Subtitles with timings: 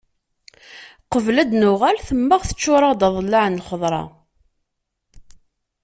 [1.11, 4.03] Qbel ad d-nuɣal temmeɣ teččur-aɣ-d aḍellaɛ n lxeḍra.